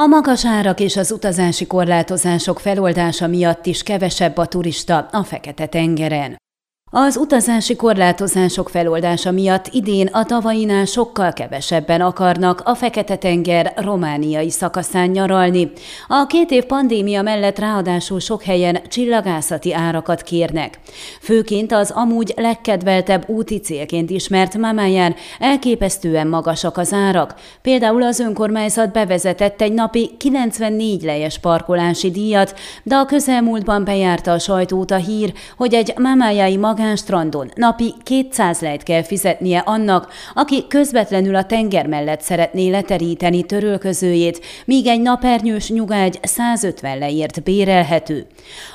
A 0.00 0.06
magas 0.06 0.46
árak 0.46 0.80
és 0.80 0.96
az 0.96 1.10
utazási 1.10 1.66
korlátozások 1.66 2.60
feloldása 2.60 3.26
miatt 3.26 3.66
is 3.66 3.82
kevesebb 3.82 4.36
a 4.36 4.46
turista 4.46 4.98
a 4.98 5.22
Fekete-tengeren. 5.22 6.36
Az 6.90 7.16
utazási 7.16 7.76
korlátozások 7.76 8.68
feloldása 8.68 9.30
miatt 9.30 9.68
idén 9.70 10.06
a 10.06 10.24
tavainál 10.24 10.84
sokkal 10.84 11.32
kevesebben 11.32 12.00
akarnak 12.00 12.60
a 12.64 12.74
Fekete-tenger 12.74 13.72
romániai 13.76 14.50
szakaszán 14.50 15.10
nyaralni. 15.10 15.72
A 16.08 16.26
két 16.26 16.50
év 16.50 16.64
pandémia 16.64 17.22
mellett 17.22 17.58
ráadásul 17.58 18.20
sok 18.20 18.42
helyen 18.42 18.78
csillagászati 18.88 19.74
árakat 19.74 20.22
kérnek. 20.22 20.78
Főként 21.20 21.72
az 21.72 21.90
amúgy 21.90 22.32
legkedveltebb 22.36 23.28
úti 23.28 23.60
célként 23.60 24.10
ismert 24.10 24.56
Mamáján 24.56 25.14
elképesztően 25.38 26.26
magasak 26.26 26.76
az 26.76 26.92
árak. 26.92 27.34
Például 27.62 28.02
az 28.02 28.20
önkormányzat 28.20 28.92
bevezetett 28.92 29.60
egy 29.60 29.72
napi 29.72 30.10
94 30.18 31.02
lejes 31.02 31.38
parkolási 31.38 32.10
díjat, 32.10 32.54
de 32.82 32.94
a 32.94 33.06
közelmúltban 33.06 33.84
bejárta 33.84 34.32
a 34.32 34.38
sajtót 34.38 34.90
a 34.90 34.96
hír, 34.96 35.32
hogy 35.56 35.74
egy 35.74 35.92
mamájai 35.98 36.56
magán 36.56 36.74
strandon 36.96 37.50
napi 37.54 37.94
200 38.02 38.60
lejt 38.60 38.82
kell 38.82 39.02
fizetnie 39.02 39.58
annak, 39.58 40.12
aki 40.34 40.64
közvetlenül 40.68 41.34
a 41.34 41.44
tenger 41.44 41.86
mellett 41.86 42.20
szeretné 42.20 42.70
leteríteni 42.70 43.42
törölközőjét, 43.42 44.44
míg 44.64 44.86
egy 44.86 45.00
napernyős 45.00 45.70
nyugágy 45.70 46.18
150 46.22 46.98
leért 46.98 47.42
bérelhető. 47.42 48.26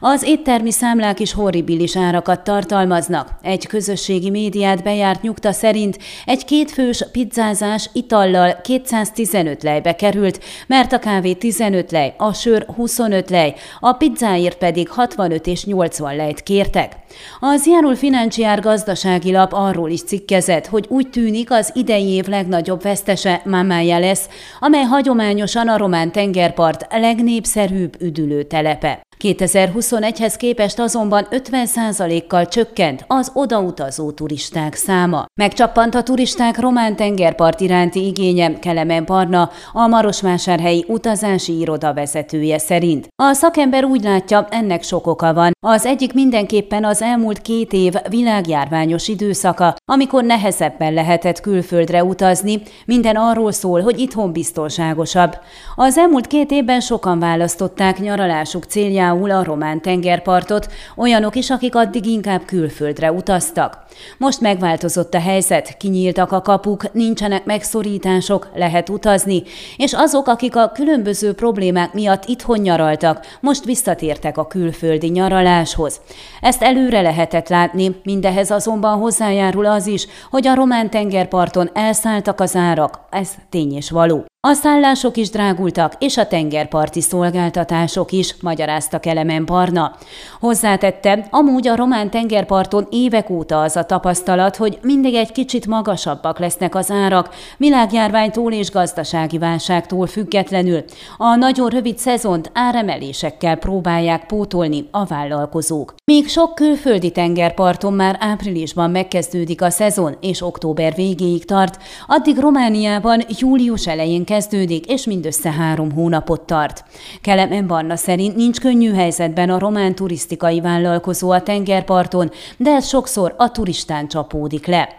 Az 0.00 0.22
éttermi 0.22 0.70
számlák 0.70 1.20
is 1.20 1.32
horribilis 1.32 1.96
árakat 1.96 2.40
tartalmaznak. 2.40 3.28
Egy 3.42 3.66
közösségi 3.66 4.30
médiát 4.30 4.82
bejárt 4.82 5.22
nyugta 5.22 5.52
szerint 5.52 5.98
egy 6.24 6.44
kétfős 6.44 7.04
pizzázás 7.12 7.90
itallal 7.92 8.60
215 8.62 9.62
lejbe 9.62 9.94
került, 9.94 10.44
mert 10.66 10.92
a 10.92 10.98
kávé 10.98 11.32
15 11.32 11.90
lej, 11.90 12.14
a 12.16 12.32
sör 12.32 12.66
25 12.76 13.30
lej, 13.30 13.54
a 13.80 13.92
pizzáért 13.92 14.58
pedig 14.58 14.88
65 14.88 15.46
és 15.46 15.64
80 15.64 16.16
lejt 16.16 16.42
kértek. 16.42 16.96
Az 17.40 17.66
Járul 17.88 18.02
Financiár 18.02 18.60
gazdasági 18.60 19.32
lap 19.32 19.52
arról 19.52 19.90
is 19.90 20.02
cikkezett, 20.02 20.66
hogy 20.66 20.86
úgy 20.88 21.10
tűnik 21.10 21.50
az 21.50 21.70
idei 21.74 22.08
év 22.08 22.26
legnagyobb 22.26 22.82
vesztese 22.82 23.42
Mamája 23.44 23.98
lesz, 23.98 24.28
amely 24.60 24.82
hagyományosan 24.82 25.68
a 25.68 25.76
román 25.76 26.12
tengerpart 26.12 26.86
legnépszerűbb 26.90 28.02
üdülőtelepe. 28.02 29.07
2021-hez 29.24 30.34
képest 30.36 30.78
azonban 30.78 31.26
50%-kal 31.30 32.46
csökkent 32.46 33.04
az 33.06 33.30
odautazó 33.34 34.10
turisták 34.10 34.74
száma. 34.74 35.24
Megcsappant 35.40 35.94
a 35.94 36.02
turisták 36.02 36.58
román 36.58 36.96
tengerpart 36.96 37.60
iránti 37.60 38.06
igénye 38.06 38.58
Kelemen 38.58 39.04
Barna, 39.04 39.50
a 39.72 39.86
Marosvásárhelyi 39.86 40.84
utazási 40.88 41.58
iroda 41.58 41.94
vezetője 41.94 42.58
szerint. 42.58 43.08
A 43.22 43.32
szakember 43.32 43.84
úgy 43.84 44.02
látja, 44.02 44.46
ennek 44.50 44.82
sok 44.82 45.06
oka 45.06 45.34
van. 45.34 45.52
Az 45.66 45.86
egyik 45.86 46.12
mindenképpen 46.14 46.84
az 46.84 47.02
elmúlt 47.02 47.42
két 47.42 47.72
év 47.72 47.94
világjárványos 48.08 49.08
időszaka, 49.08 49.74
amikor 49.84 50.24
nehezebben 50.24 50.92
lehetett 50.92 51.40
külföldre 51.40 52.04
utazni, 52.04 52.62
minden 52.86 53.16
arról 53.16 53.52
szól, 53.52 53.80
hogy 53.80 53.98
itthon 53.98 54.32
biztonságosabb. 54.32 55.36
Az 55.76 55.98
elmúlt 55.98 56.26
két 56.26 56.50
évben 56.50 56.80
sokan 56.80 57.18
választották 57.18 57.98
nyaralásuk 57.98 58.64
célját 58.64 59.06
például 59.08 59.30
a 59.30 59.44
román 59.44 59.80
tengerpartot, 59.80 60.68
olyanok 60.96 61.36
is, 61.36 61.50
akik 61.50 61.74
addig 61.74 62.06
inkább 62.06 62.44
külföldre 62.44 63.12
utaztak. 63.12 63.84
Most 64.18 64.40
megváltozott 64.40 65.14
a 65.14 65.20
helyzet, 65.20 65.76
kinyíltak 65.76 66.32
a 66.32 66.40
kapuk, 66.40 66.92
nincsenek 66.92 67.44
megszorítások, 67.44 68.48
lehet 68.54 68.88
utazni, 68.88 69.42
és 69.76 69.92
azok, 69.92 70.26
akik 70.26 70.56
a 70.56 70.70
különböző 70.74 71.32
problémák 71.32 71.92
miatt 71.92 72.24
itthon 72.24 72.58
nyaraltak, 72.58 73.26
most 73.40 73.64
visszatértek 73.64 74.38
a 74.38 74.46
külföldi 74.46 75.08
nyaraláshoz. 75.08 76.00
Ezt 76.40 76.62
előre 76.62 77.00
lehetett 77.00 77.48
látni, 77.48 77.96
mindehez 78.02 78.50
azonban 78.50 78.98
hozzájárul 78.98 79.66
az 79.66 79.86
is, 79.86 80.06
hogy 80.30 80.46
a 80.46 80.54
román 80.54 80.90
tengerparton 80.90 81.70
elszálltak 81.74 82.40
az 82.40 82.56
árak, 82.56 83.00
ez 83.10 83.30
tény 83.50 83.72
és 83.72 83.90
való. 83.90 84.24
A 84.40 84.52
szállások 84.52 85.16
is 85.16 85.30
drágultak, 85.30 85.92
és 85.98 86.16
a 86.16 86.26
tengerparti 86.26 87.00
szolgáltatások 87.00 88.12
is, 88.12 88.34
magyarázta 88.40 88.98
Kelemen 88.98 89.44
Barna. 89.44 89.96
Hozzátette, 90.40 91.26
amúgy 91.30 91.68
a 91.68 91.76
román 91.76 92.10
tengerparton 92.10 92.86
évek 92.90 93.30
óta 93.30 93.60
az 93.60 93.76
a 93.76 93.84
tapasztalat, 93.84 94.56
hogy 94.56 94.78
mindig 94.82 95.14
egy 95.14 95.32
kicsit 95.32 95.66
magasabbak 95.66 96.38
lesznek 96.38 96.74
az 96.74 96.90
árak, 96.90 97.34
világjárványtól 97.56 98.52
és 98.52 98.70
gazdasági 98.70 99.38
válságtól 99.38 100.06
függetlenül. 100.06 100.84
A 101.16 101.34
nagyon 101.34 101.68
rövid 101.68 101.98
szezont 101.98 102.50
áremelésekkel 102.54 103.56
próbálják 103.56 104.26
pótolni 104.26 104.88
a 104.90 105.04
vállalkozók. 105.04 105.94
Míg 106.04 106.28
sok 106.28 106.54
külföldi 106.54 107.10
tengerparton 107.10 107.92
már 107.92 108.16
áprilisban 108.20 108.90
megkezdődik 108.90 109.62
a 109.62 109.70
szezon, 109.70 110.16
és 110.20 110.42
október 110.42 110.94
végéig 110.94 111.44
tart, 111.44 111.78
addig 112.06 112.38
Romániában 112.38 113.22
július 113.28 113.86
elején 113.86 114.26
kezdődik, 114.28 114.86
és 114.86 115.04
mindössze 115.04 115.52
három 115.52 115.92
hónapot 115.92 116.40
tart. 116.40 116.84
Kelemen 117.20 117.66
Barna 117.66 117.96
szerint 117.96 118.36
nincs 118.36 118.60
könnyű 118.60 118.92
helyzetben 118.92 119.50
a 119.50 119.58
román 119.58 119.94
turisztikai 119.94 120.60
vállalkozó 120.60 121.30
a 121.30 121.42
tengerparton, 121.42 122.30
de 122.56 122.70
ez 122.70 122.86
sokszor 122.86 123.34
a 123.36 123.50
turistán 123.50 124.08
csapódik 124.08 124.66
le. 124.66 124.97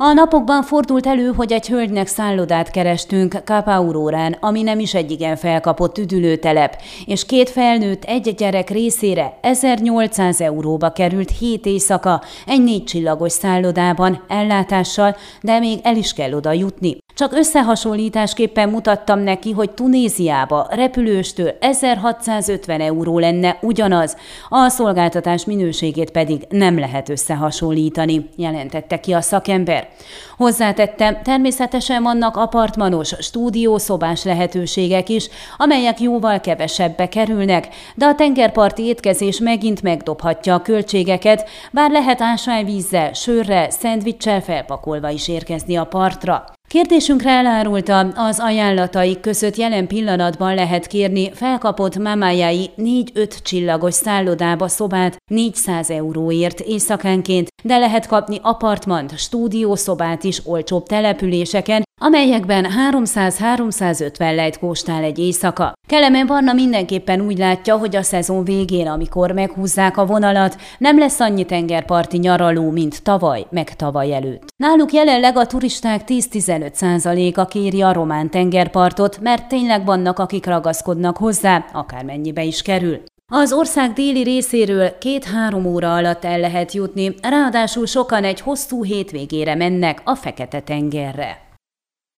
A 0.00 0.12
napokban 0.12 0.62
fordult 0.62 1.06
elő, 1.06 1.32
hogy 1.36 1.52
egy 1.52 1.68
hölgynek 1.68 2.06
szállodát 2.06 2.70
kerestünk 2.70 3.44
Kapaurórán, 3.44 4.36
ami 4.40 4.62
nem 4.62 4.78
is 4.78 4.94
egy 4.94 5.10
igen 5.10 5.36
felkapott 5.36 5.98
üdülőtelep, 5.98 6.82
és 7.06 7.26
két 7.26 7.50
felnőtt 7.50 8.04
egy 8.04 8.34
gyerek 8.34 8.70
részére 8.70 9.38
1800 9.40 10.40
euróba 10.40 10.92
került 10.92 11.30
hét 11.38 11.66
éjszaka 11.66 12.22
egy 12.46 12.62
négy 12.62 12.84
csillagos 12.84 13.32
szállodában, 13.32 14.24
ellátással, 14.28 15.16
de 15.42 15.58
még 15.58 15.78
el 15.82 15.96
is 15.96 16.12
kell 16.12 16.32
oda 16.32 16.52
jutni. 16.52 16.96
Csak 17.14 17.32
összehasonlításképpen 17.32 18.68
mutattam 18.68 19.20
neki, 19.20 19.52
hogy 19.52 19.70
Tunéziába 19.70 20.66
repülőstől 20.70 21.56
1650 21.60 22.80
euró 22.80 23.18
lenne 23.18 23.58
ugyanaz, 23.62 24.16
a 24.48 24.68
szolgáltatás 24.68 25.44
minőségét 25.44 26.10
pedig 26.10 26.46
nem 26.48 26.78
lehet 26.78 27.08
összehasonlítani, 27.08 28.28
jelentette 28.36 29.00
ki 29.00 29.12
a 29.12 29.20
szakember. 29.20 29.87
Hozzátette, 30.36 31.20
természetesen 31.24 32.02
vannak 32.02 32.36
apartmanos, 32.36 33.14
stúdiószobás 33.18 34.24
lehetőségek 34.24 35.08
is, 35.08 35.28
amelyek 35.56 36.00
jóval 36.00 36.40
kevesebbe 36.40 37.08
kerülnek, 37.08 37.68
de 37.94 38.06
a 38.06 38.14
tengerparti 38.14 38.82
étkezés 38.82 39.38
megint 39.38 39.82
megdobhatja 39.82 40.54
a 40.54 40.62
költségeket, 40.62 41.48
bár 41.72 41.90
lehet 41.90 42.20
ásványvízzel, 42.20 43.12
sörrel, 43.12 43.70
szendvicssel 43.70 44.40
felpakolva 44.40 45.08
is 45.10 45.28
érkezni 45.28 45.76
a 45.76 45.84
partra. 45.84 46.44
Kérdésünkre 46.68 47.30
elárulta, 47.30 47.98
az 47.98 48.40
ajánlatai 48.40 49.20
között 49.20 49.56
jelen 49.56 49.86
pillanatban 49.86 50.54
lehet 50.54 50.86
kérni 50.86 51.32
felkapott 51.32 51.98
mamájai 51.98 52.70
4-5 52.76 53.42
csillagos 53.42 53.94
szállodába 53.94 54.68
szobát 54.68 55.16
400 55.30 55.90
euróért 55.90 56.60
éjszakánként, 56.60 57.48
de 57.62 57.78
lehet 57.78 58.06
kapni 58.06 58.38
apartmant, 58.42 59.18
stúdiószobát 59.18 60.24
is 60.24 60.46
olcsóbb 60.46 60.86
településeken, 60.86 61.82
amelyekben 61.98 62.66
300-350 62.92 64.34
lejt 64.34 64.58
kóstál 64.58 65.02
egy 65.02 65.18
éjszaka. 65.18 65.72
Kelemen 65.88 66.26
Barna 66.26 66.52
mindenképpen 66.52 67.20
úgy 67.20 67.38
látja, 67.38 67.76
hogy 67.76 67.96
a 67.96 68.02
szezon 68.02 68.44
végén, 68.44 68.86
amikor 68.86 69.32
meghúzzák 69.32 69.96
a 69.96 70.06
vonalat, 70.06 70.56
nem 70.78 70.98
lesz 70.98 71.20
annyi 71.20 71.44
tengerparti 71.44 72.16
nyaraló, 72.16 72.70
mint 72.70 73.02
tavaly, 73.02 73.46
meg 73.50 73.76
tavaly 73.76 74.14
előtt. 74.14 74.48
Náluk 74.56 74.92
jelenleg 74.92 75.36
a 75.36 75.46
turisták 75.46 76.02
10-15% 76.06 77.36
a 77.36 77.44
kéri 77.44 77.82
a 77.82 77.92
román 77.92 78.30
tengerpartot, 78.30 79.18
mert 79.20 79.48
tényleg 79.48 79.84
vannak, 79.84 80.18
akik 80.18 80.46
ragaszkodnak 80.46 81.16
hozzá, 81.16 81.64
akármennyibe 81.72 82.42
is 82.42 82.62
kerül. 82.62 83.00
Az 83.32 83.52
ország 83.52 83.92
déli 83.92 84.22
részéről 84.22 84.98
két-három 84.98 85.66
óra 85.66 85.94
alatt 85.94 86.24
el 86.24 86.38
lehet 86.38 86.72
jutni, 86.72 87.14
ráadásul 87.22 87.86
sokan 87.86 88.24
egy 88.24 88.40
hosszú 88.40 88.84
hétvégére 88.84 89.54
mennek 89.54 90.00
a 90.04 90.14
Fekete-tengerre. 90.14 91.47